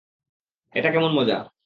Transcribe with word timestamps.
এটা 0.73 0.89
কেমন 0.91 1.11
মজা? 1.11 1.37